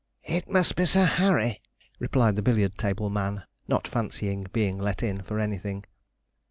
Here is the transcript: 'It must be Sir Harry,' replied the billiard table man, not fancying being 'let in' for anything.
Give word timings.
'It 0.23 0.49
must 0.49 0.75
be 0.75 0.83
Sir 0.83 1.05
Harry,' 1.05 1.61
replied 1.99 2.35
the 2.35 2.41
billiard 2.41 2.75
table 2.75 3.11
man, 3.11 3.43
not 3.67 3.87
fancying 3.87 4.47
being 4.51 4.79
'let 4.79 5.03
in' 5.03 5.21
for 5.21 5.39
anything. 5.39 5.85